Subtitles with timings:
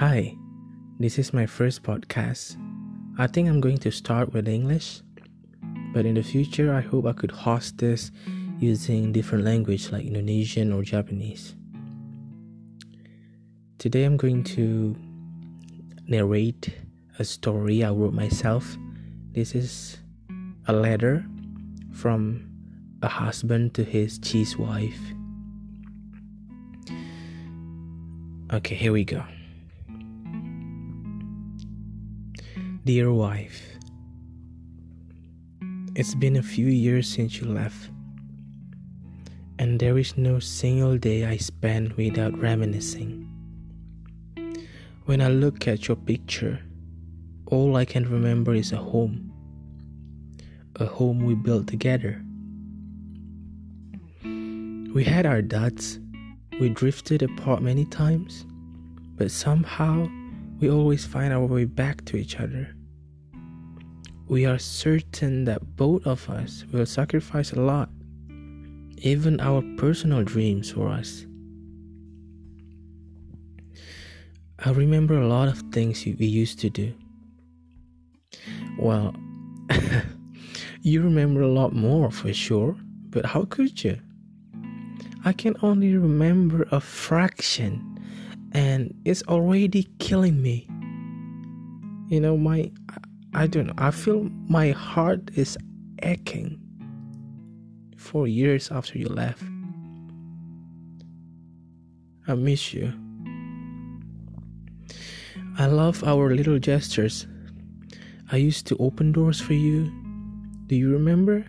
[0.00, 0.34] Hi,
[0.98, 2.56] this is my first podcast.
[3.18, 5.02] I think I'm going to start with English,
[5.92, 8.10] but in the future, I hope I could host this
[8.58, 11.54] using different language like Indonesian or Japanese.
[13.76, 14.96] Today, I'm going to
[16.08, 16.72] narrate
[17.18, 18.78] a story I wrote myself.
[19.32, 19.98] This is
[20.66, 21.26] a letter
[21.92, 22.48] from
[23.02, 24.98] a husband to his cheese wife.
[28.50, 29.22] Okay, here we go.
[32.82, 33.76] Dear wife,
[35.94, 37.90] it's been a few years since you left,
[39.58, 43.28] and there is no single day I spend without reminiscing.
[45.04, 46.58] When I look at your picture,
[47.44, 49.30] all I can remember is a home,
[50.76, 52.24] a home we built together.
[54.24, 55.98] We had our doubts,
[56.58, 58.46] we drifted apart many times,
[59.18, 60.08] but somehow
[60.60, 62.74] we always find our way back to each other.
[64.28, 67.88] We are certain that both of us will sacrifice a lot,
[68.98, 71.24] even our personal dreams for us.
[74.62, 76.92] I remember a lot of things we used to do.
[78.78, 79.14] Well,
[80.82, 82.76] you remember a lot more for sure,
[83.08, 83.98] but how could you?
[85.24, 87.90] I can only remember a fraction
[88.52, 90.66] and it's already killing me.
[92.08, 92.70] You know, my
[93.32, 95.56] I don't know, I feel my heart is
[96.02, 96.60] aching
[97.96, 99.42] for years after you left.
[102.26, 102.92] I miss you.
[105.58, 107.26] I love our little gestures.
[108.32, 109.92] I used to open doors for you.
[110.66, 111.44] Do you remember?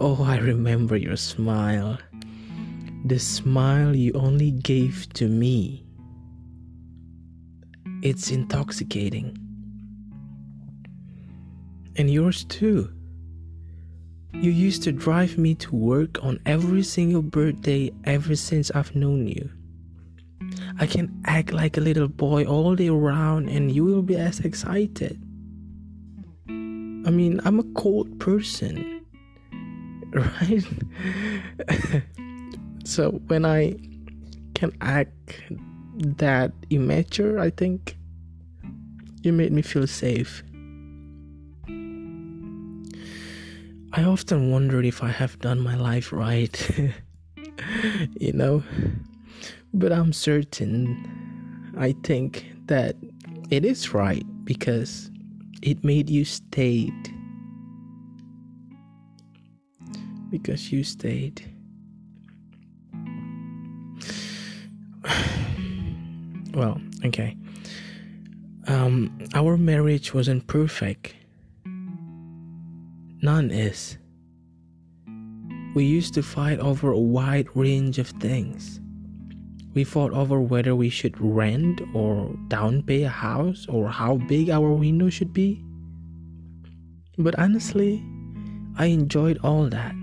[0.00, 1.98] Oh, I remember your smile
[3.08, 5.84] the smile you only gave to me.
[8.02, 9.36] It's intoxicating.
[11.96, 12.92] And yours too.
[14.34, 19.26] You used to drive me to work on every single birthday ever since I've known
[19.26, 19.50] you.
[20.78, 24.40] I can act like a little boy all day around and you will be as
[24.40, 25.20] excited.
[26.48, 29.00] I mean, I'm a cold person,
[30.12, 30.64] right?
[32.88, 33.76] So when I
[34.54, 35.42] can act
[36.16, 37.98] that immature, I think
[39.22, 40.42] you made me feel safe.
[43.92, 46.56] I often wonder if I have done my life right,
[48.18, 48.62] you know,
[49.74, 52.96] but I'm certain I think that
[53.50, 55.10] it is right because
[55.60, 57.14] it made you stayed.
[60.30, 61.57] Because you stayed.
[66.58, 67.36] Well, okay.
[68.66, 71.14] Um, our marriage wasn't perfect.
[73.22, 73.96] None is.
[75.76, 78.80] We used to fight over a wide range of things.
[79.74, 84.72] We fought over whether we should rent or downpay a house or how big our
[84.72, 85.62] window should be.
[87.16, 88.02] But honestly,
[88.76, 89.94] I enjoyed all that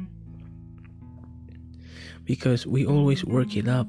[2.23, 3.87] because we always work it up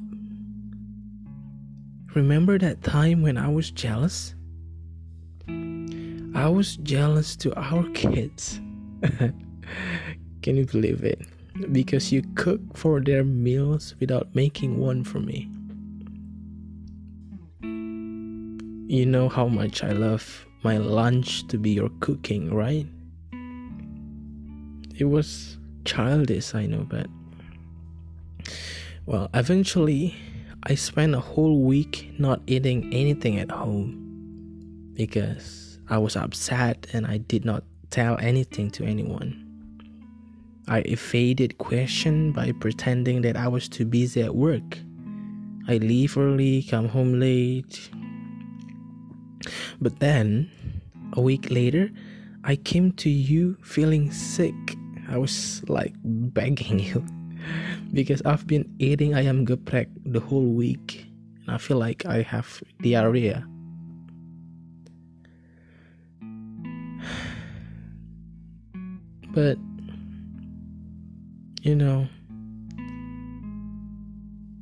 [2.16, 4.34] Remember that time when I was jealous?
[5.46, 8.58] I was jealous to our kids.
[10.40, 11.20] Can you believe it?
[11.72, 15.50] Because you cook for their meals without making one for me.
[18.88, 22.86] You know how much I love my lunch to be your cooking, right?
[24.96, 27.08] It was childish, I know, but
[29.04, 30.16] well, eventually
[30.68, 37.06] I spent a whole week not eating anything at home because I was upset and
[37.06, 39.44] I did not tell anything to anyone.
[40.66, 44.78] I evaded question by pretending that I was too busy at work.
[45.68, 47.88] I leave early, come home late.
[49.80, 50.50] But then,
[51.12, 51.90] a week later,
[52.42, 54.56] I came to you feeling sick.
[55.08, 57.06] I was like begging you
[57.92, 61.06] because I've been eating ayam geprek the whole week
[61.46, 63.46] and I feel like I have diarrhea.
[69.36, 69.58] But
[71.60, 72.08] you know,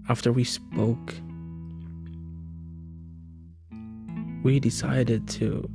[0.08, 1.14] after we spoke,
[4.42, 5.70] we decided to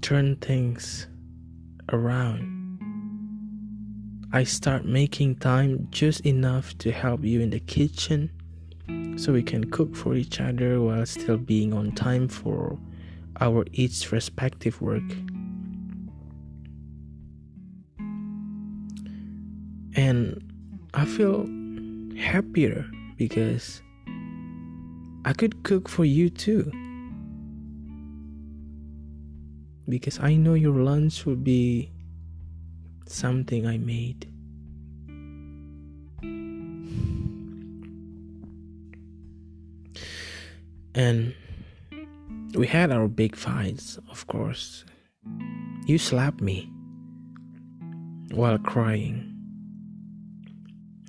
[0.00, 1.06] turn things
[1.92, 2.59] around.
[4.32, 8.30] I start making time just enough to help you in the kitchen
[9.16, 12.78] so we can cook for each other while still being on time for
[13.40, 15.02] our each respective work.
[19.96, 20.40] And
[20.94, 21.48] I feel
[22.16, 22.86] happier
[23.16, 23.82] because
[25.24, 26.70] I could cook for you too.
[29.88, 31.90] Because I know your lunch would be
[33.10, 34.26] something I made.
[40.94, 41.34] And
[42.54, 44.84] we had our big fights, of course.
[45.86, 46.70] You slapped me
[48.32, 49.26] while crying.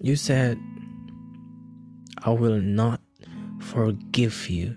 [0.02, 0.60] You said,
[2.24, 3.02] I will not
[3.60, 4.76] forgive you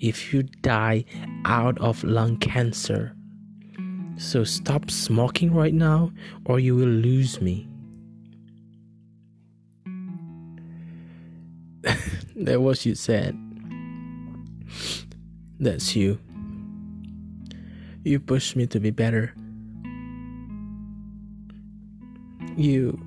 [0.00, 1.04] if you die
[1.44, 3.16] out of lung cancer.
[4.16, 6.12] So stop smoking right now
[6.46, 7.68] or you will lose me.
[12.36, 13.36] that was you said.
[15.60, 16.18] That's you.
[18.04, 19.34] You pushed me to be better.
[22.56, 22.98] You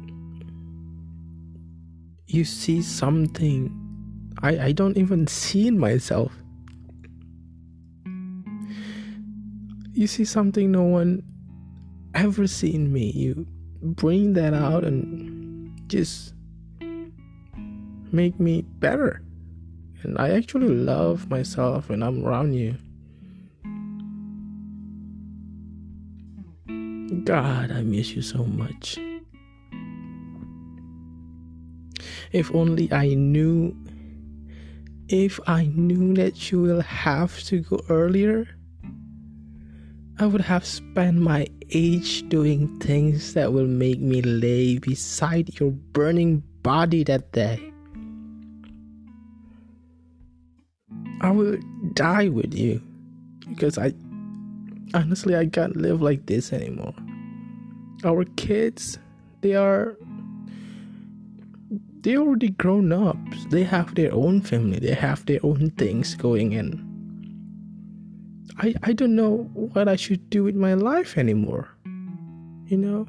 [2.27, 3.73] you see something
[4.41, 6.31] I, I don't even see in myself.
[9.93, 11.23] You see something no one
[12.13, 13.11] ever see in me.
[13.11, 13.45] You
[13.81, 16.33] bring that out and just
[18.11, 19.21] make me better.
[20.03, 22.75] And I actually love myself when I'm around you.
[27.25, 28.97] God, I miss you so much.
[32.31, 33.75] If only I knew,
[35.07, 38.47] if I knew that you will have to go earlier,
[40.21, 45.71] I would have spent my age doing things that will make me lay beside your
[45.71, 47.71] burning body that day.
[51.21, 51.57] I will
[51.93, 52.81] die with you
[53.47, 53.93] because I
[54.93, 56.93] honestly I can't live like this anymore.
[58.03, 58.99] Our kids,
[59.39, 59.95] they are
[62.01, 63.17] they already grown up.
[63.51, 64.79] They have their own family.
[64.79, 66.88] They have their own things going in.
[68.57, 71.69] I I don't know what I should do with my life anymore.
[72.67, 73.07] You know?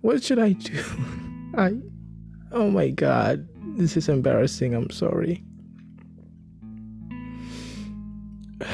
[0.00, 0.82] What should I do?
[1.56, 1.76] I
[2.52, 3.48] Oh my god.
[3.76, 4.74] This is embarrassing.
[4.74, 5.44] I'm sorry.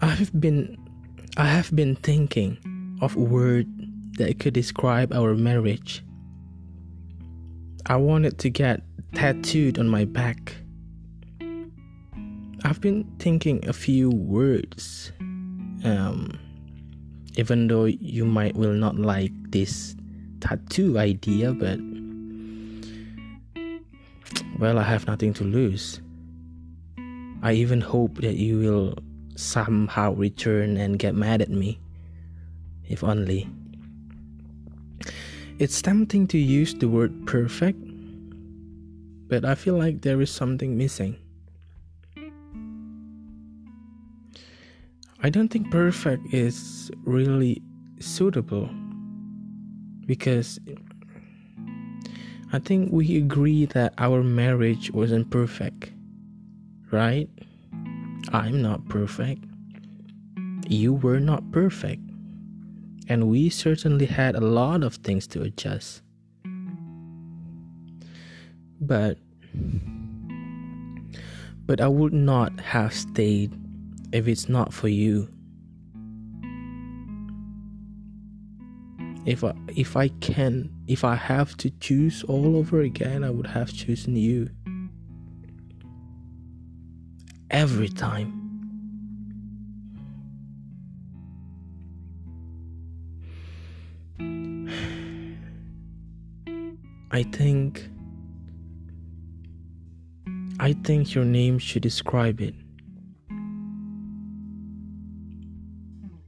[0.00, 0.76] I've been
[1.36, 2.58] I have been thinking
[3.00, 3.66] of a word
[4.18, 6.02] that could describe our marriage.
[7.86, 8.82] I wanted to get
[9.14, 10.54] tattooed on my back.
[12.64, 15.12] I've been thinking a few words.
[15.84, 16.38] Um,
[17.36, 19.96] even though you might will not like this
[20.40, 21.80] tattoo idea, but
[24.60, 26.00] well, I have nothing to lose.
[27.42, 28.98] I even hope that you will
[29.34, 31.80] somehow return and get mad at me.
[32.88, 33.48] If only.
[35.58, 37.78] It's tempting to use the word perfect,
[39.28, 41.16] but I feel like there is something missing.
[45.22, 47.62] I don't think perfect is really
[48.00, 48.68] suitable
[50.06, 50.58] because
[52.52, 55.92] I think we agree that our marriage wasn't perfect,
[56.90, 57.28] right?
[58.32, 59.44] I'm not perfect.
[60.68, 62.02] You were not perfect.
[63.08, 66.02] And we certainly had a lot of things to adjust.
[68.80, 69.18] But
[71.66, 73.52] but I would not have stayed
[74.12, 75.28] if it's not for you.
[79.24, 83.46] If I if I can if I have to choose all over again, I would
[83.46, 84.50] have chosen you
[87.50, 88.41] every time.
[97.12, 97.88] I think
[100.58, 102.54] I think your name should describe it.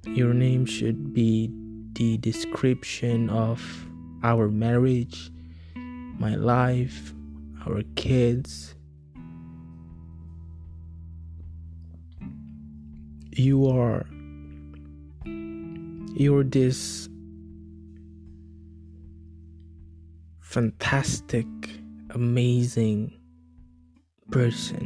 [0.06, 1.50] Your name should be
[1.94, 3.60] the description of
[4.22, 5.30] our marriage,
[5.74, 7.14] my life,
[7.66, 8.74] our kids,
[13.36, 14.06] you are
[16.16, 17.08] you're this
[20.54, 21.46] fantastic
[22.10, 23.12] amazing
[24.30, 24.84] person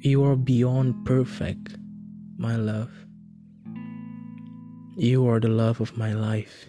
[0.00, 1.76] you are beyond perfect
[2.38, 2.90] my love
[4.96, 6.66] You are the love of my life.